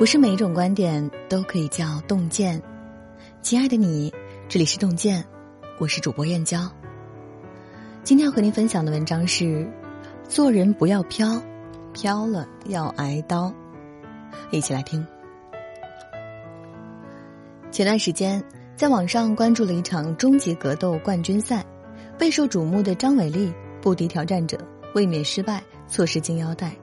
[0.00, 2.58] 不是每一种观点都可以叫洞见。
[3.42, 4.10] 亲爱的你，
[4.48, 5.22] 这里是洞见，
[5.78, 6.66] 我是主播燕娇。
[8.02, 9.70] 今天要和您分享的文章是：
[10.26, 11.38] 做人不要飘，
[11.92, 13.52] 飘了要挨刀。
[14.50, 15.06] 一起来听。
[17.70, 18.42] 前段时间，
[18.76, 21.62] 在网上关注了一场终极格斗冠军赛，
[22.16, 24.56] 备受瞩目的张伟丽不敌挑战者，
[24.94, 26.74] 卫冕失败，错失金腰带。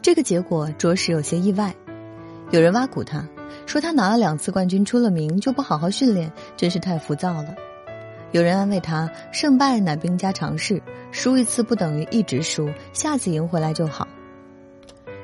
[0.00, 1.74] 这个结果着实有些意外。
[2.54, 3.28] 有人挖苦他，
[3.66, 7.52] 说他拿了两次冠军出了名就不好好训练，真是太浮躁了。
[8.30, 14.06] 有人安慰他，胜败乃兵家常事，输一次不等于一直输，下次赢回来就好。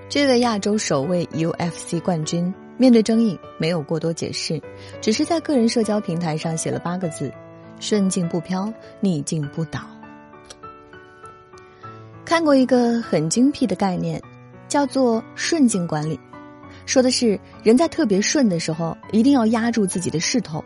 [0.09, 4.61] 这位亚洲首位 UFC 冠军面对争议没有过多解释，
[5.01, 7.33] 只是在个人社交平台上写了八个字：
[7.79, 9.79] 顺境不飘，逆境不倒。
[12.25, 14.21] 看过一个很精辟的概念，
[14.67, 16.19] 叫做顺境管理。
[16.91, 20.65] 说的是，人在特别顺的时候，一定要压住自己的势头，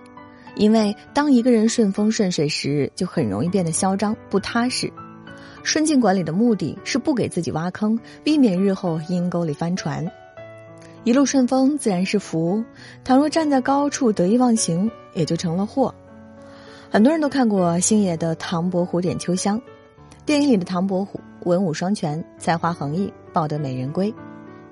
[0.57, 4.91] 因为当一个人顺风顺水时，就很容易变得嚣张不踏实。
[5.63, 10.11] 顺境管理的目的是不给自己挖坑，避免日后阴沟里翻船。
[11.03, 12.65] 一路顺风自然是福，
[13.05, 15.95] 倘若站在高处得意忘形，也就成了祸。
[16.89, 19.59] 很多人都看过星爷的《唐伯虎点秋香》，
[20.25, 24.11] 电影里的唐伯虎文武双全，才华横溢，抱得美人归。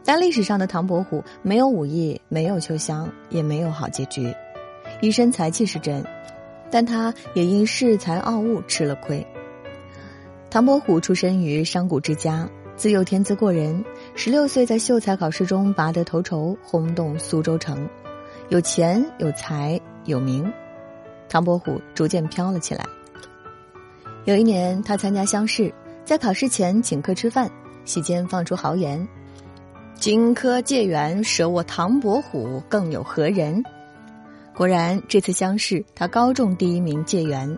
[0.04, 4.34] 但历史上的唐伯虎没有武艺，没有秋香，也没有好结局。
[5.00, 6.04] 一身才气是真，
[6.70, 9.24] 但他也因恃才傲物吃了亏。
[10.50, 17.88] 唐伯虎出身于商贾之家，自幼天资过人，十六岁在秀才考试中拔得头筹，轰动苏州城。
[18.48, 20.52] 有钱有才有名，
[21.28, 22.84] 唐伯虎逐渐飘了起来。
[24.24, 25.72] 有一年，他参加乡试，
[26.04, 27.50] 在考试前请客吃饭，
[27.84, 29.08] 席间放出豪言。
[30.02, 33.62] 荆轲借缘，舍我唐伯虎，更有何人？
[34.52, 37.56] 果然，这次乡试他高中第一名，借缘。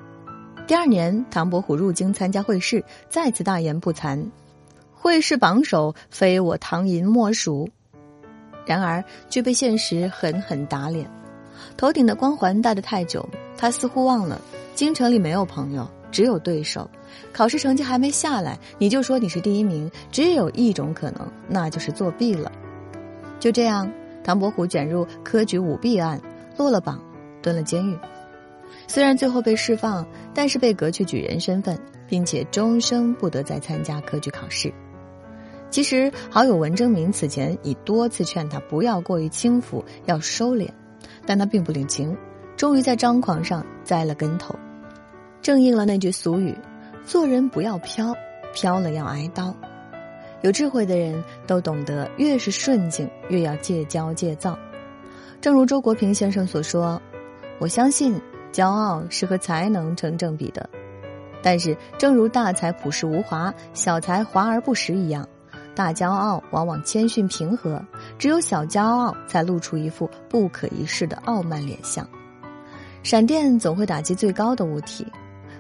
[0.67, 4.23] 第二年，唐伯虎入京参加会试，再次大言不惭
[4.93, 7.67] ：“会试榜首，非我唐寅莫属。”
[8.67, 11.11] 然而，却被现实狠狠打脸。
[11.79, 13.27] 头顶的光环戴得太久，
[13.57, 14.39] 他似乎忘了，
[14.75, 15.89] 京城里没有朋友。
[16.15, 16.89] 只有对手，
[17.33, 22.53] 考试成绩还没下来，你就说你是第一名，只有一种可能，那就是作弊了。
[23.41, 23.91] 就这样，
[24.23, 26.21] 唐伯虎卷入科举舞弊案，
[26.57, 27.03] 落了榜，
[27.43, 27.99] 蹲了监狱。
[28.87, 31.77] 虽然最后被释放，但是被革去举人身份，
[32.07, 34.73] 并且终生不得再参加科举考试。
[35.69, 40.69] 其实，好友文征明此前已多次劝他不要过于轻浮，要收敛，
[41.27, 42.17] 但他并不领情，
[42.57, 44.55] 终于在张狂上栽了跟头。
[45.45, 46.57] 正应了那句俗语
[47.05, 48.17] ：“做人不要飘，
[48.55, 49.55] 飘了要挨刀。”
[50.41, 54.59] 有智慧的人都懂得，越是顺境，越要戒骄戒躁。
[55.43, 56.99] 正如周国平先生所说
[57.61, 58.19] ：“我相信，
[58.55, 60.67] 骄傲是和才能成正比的。
[61.43, 65.29] 但是，正如大才朴实无华，小才华而不实一样，
[65.75, 67.85] 大骄傲往往谦逊平和，
[68.19, 72.09] 只有小骄傲才露出一副不可一世的傲慢脸相。
[73.03, 75.07] 闪电总会打击最高的物体。”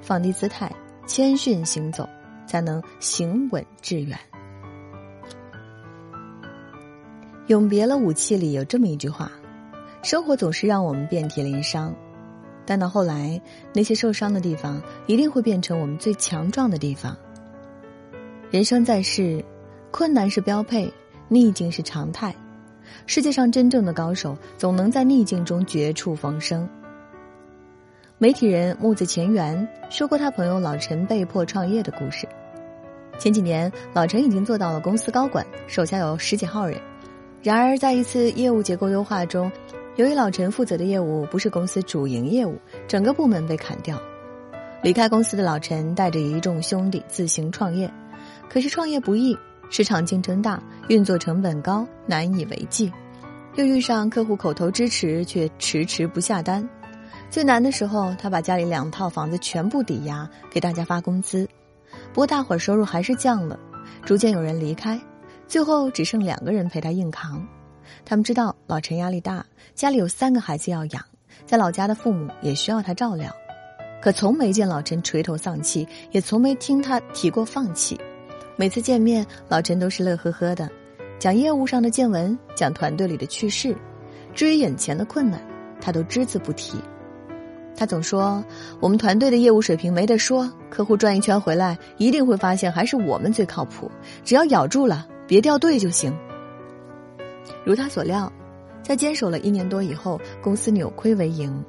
[0.04, 0.70] 放低姿态，
[1.06, 2.06] 谦逊行走，
[2.46, 4.18] 才能行稳致远。
[7.46, 9.32] 永别了武器里有这么一句话：
[10.02, 11.94] 生活总是让我们遍体鳞伤，
[12.66, 13.40] 但到后来，
[13.72, 17.16] 那些受伤的地方一定会变成我们最强壮的地方。
[18.50, 19.42] 人生在世，
[19.90, 20.92] 困难是标配，
[21.28, 22.34] 逆境是常态。
[23.06, 26.68] 世界上真正的高手，总能在逆境中绝处逢生。
[28.16, 32.28] 媒体人木子前元说过他朋友老陈被迫创业的故事。
[33.18, 36.80] 前几年，老陈已经做到了公司高管，手下有十几号人。
[37.42, 39.50] 然而，在一次业务结构优化中，
[39.96, 44.00] 由于老陈负责的业务不是公司主营业务，整个部门被砍掉。
[44.80, 47.92] 离开公司的老陈带着一众兄弟自行创业，
[48.48, 49.36] 可是创业不易，
[49.70, 52.92] 市场竞争大，运作成本高，难以为继。
[53.56, 56.68] 又遇上客户口头支持，却迟迟不下单。
[57.34, 61.48] 最难的时候，他把家里两套房子全部抵押给大家发工资，
[62.12, 63.58] 不过大伙儿收入还是降了，
[64.04, 64.96] 逐渐有人离开，
[65.48, 67.44] 最后只剩两个人陪他硬扛。
[68.04, 69.44] 他们知道老陈压力大，
[69.74, 71.04] 家里有三个孩子要养，
[71.44, 73.34] 在老家的父母也需要他照料，
[74.00, 77.98] 可从没见老陈垂头丧气，也从没听他提过放弃。
[78.54, 80.70] 每次见面，老陈都是乐呵呵的，
[81.18, 83.76] 讲业务上的见闻，讲团队里的趣事，
[84.32, 85.44] 至于眼前的困难，
[85.80, 86.78] 他都只字不提。
[87.76, 88.42] 他总说，
[88.80, 93.90] 我们团队的业务水平没得说，客户转一圈回来，一定会发现还是我们最靠谱。
[94.24, 96.16] 只要咬住了，别掉队就行。
[97.64, 98.32] 如他所料，
[98.82, 101.64] 在坚守了一年多以后，公司扭亏为盈。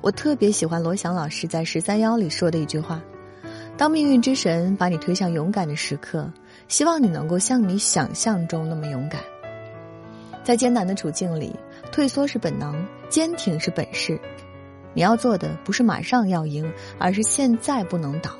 [0.00, 3.00] 我特别喜欢罗翔老师在《十三幺》里说的一句话
[3.78, 6.30] ：“当命运之神把你推向勇敢的时刻，
[6.66, 9.20] 希望你能够像你想象中那么勇敢。
[10.42, 11.54] 在艰难的处境里，
[11.92, 14.18] 退缩是本能，坚挺是本事。
[14.94, 18.30] 你要做的不是马上要赢，而是现在不能倒，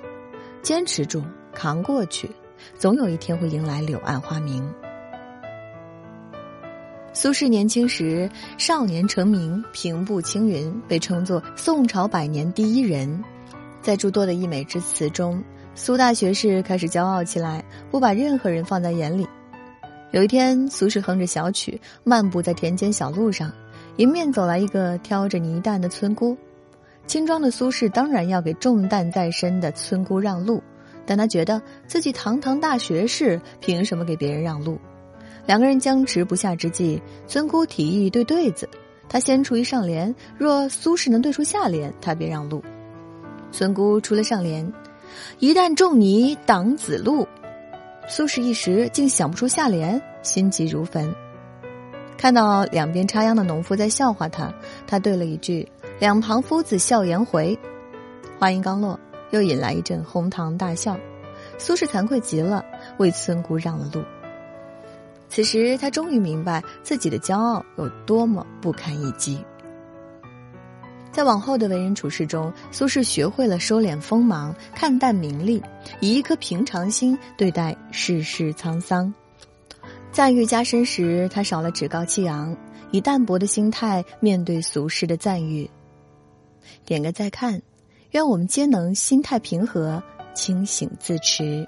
[0.62, 1.23] 坚持住，
[1.53, 2.31] 扛过去，
[2.79, 4.69] 总有一天会迎来柳暗花明。”
[7.15, 13.25] 苏轼年轻时少年成名，平步青云，被称作宋朝百年第一人。
[13.81, 15.43] 在诸多的溢美之词中，
[15.75, 19.27] 苏大学士开始骄傲起来，不把任何人放在眼里。
[20.12, 23.53] 有一天，苏轼哼着小曲，漫步在田间小路上，
[23.99, 26.37] 迎面走来一个挑着泥担的村姑。
[27.06, 30.62] 轻装的苏轼当然要给重担在身的村姑让路，
[31.05, 34.79] 但他觉得自己堂堂大学士，凭什么给别人让路？
[35.47, 38.69] 两个人僵持不下之际，村姑提议对对子，
[39.09, 42.62] 他先出一上联，若苏轼能对出下联，他便让路。
[43.50, 44.73] 村姑出了上联
[45.41, 47.27] ：“一旦仲尼挡子路。”
[48.06, 51.12] 苏轼一时竟想不出下联，心急如焚。
[52.19, 54.53] 看到两边插秧的农夫在笑话他，
[54.88, 55.67] 他对了一句
[56.00, 57.56] ：“两旁夫子笑颜回。”
[58.41, 58.99] 话音刚落，
[59.31, 60.99] 又引来一阵哄堂大笑。
[61.59, 62.65] 苏轼惭愧极了，
[62.99, 64.03] 为村姑让了路。
[65.29, 69.38] 此时，他终于明白自己的骄傲有多么不堪一击。
[71.12, 75.62] 在往后的为人处事中，苏轼学会了收敛锋芒，看淡名利，
[76.00, 79.12] 以一颗平常心对待世事沧桑。
[80.19, 82.56] 赞誉加深时，他少了趾高气昂，
[82.91, 85.70] 以淡泊的心态面对俗世的赞誉。
[86.85, 87.62] 点个再看，
[88.11, 90.03] 愿我们皆能心态平和，
[90.35, 91.65] 清醒自持。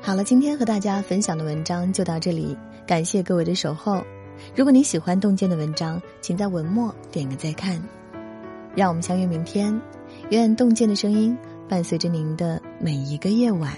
[0.00, 4.02] 好了，今天和大家分享的文章就到这里，感谢各位的守候。
[4.56, 7.80] 如果您喜欢洞见的文章，请在文末点个再看。
[8.74, 9.80] 让我们相约明天，
[10.30, 13.72] 愿洞见的声音伴随着您的每一个夜晚。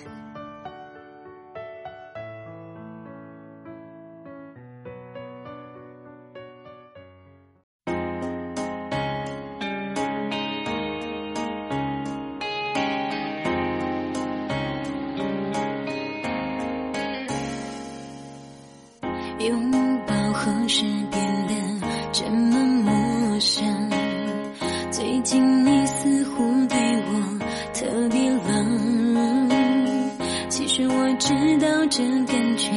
[30.97, 32.71] 我知道这感觉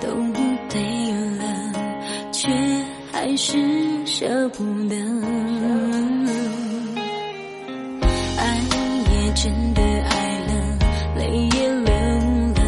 [0.00, 0.40] 都不
[0.70, 0.80] 对
[1.36, 1.44] 了
[2.32, 2.48] 却
[3.12, 3.58] 还是
[4.06, 4.96] 舍不得。
[8.38, 8.42] 爱
[9.12, 10.78] 也真的爱了
[11.16, 11.92] 泪也流
[12.54, 12.58] 了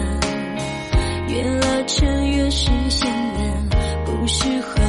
[1.28, 3.40] 越拉扯越是显得
[4.04, 4.81] 不适合